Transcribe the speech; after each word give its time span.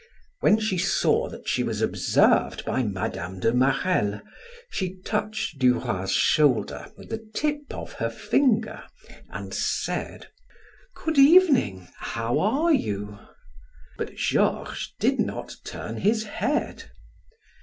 When 0.39 0.57
she 0.59 0.79
saw 0.79 1.29
that 1.29 1.47
she 1.47 1.61
was 1.61 1.79
observed 1.79 2.65
by 2.65 2.81
Mme. 2.81 3.39
de 3.39 3.53
Marelle, 3.53 4.21
she 4.71 4.97
touched 5.05 5.59
Duroy's 5.59 6.11
shoulder 6.11 6.91
with 6.97 7.09
the 7.09 7.23
tip 7.35 7.65
of 7.71 7.93
her 7.93 8.09
finger, 8.09 8.81
and 9.29 9.53
said: 9.53 10.29
"Good 10.95 11.19
evening. 11.19 11.87
How 11.99 12.39
are 12.39 12.73
you?" 12.73 13.19
But 13.99 14.15
Georges 14.15 14.91
did 14.99 15.19
not 15.19 15.53
turn 15.63 15.97
his 15.97 16.23
head. 16.23 16.85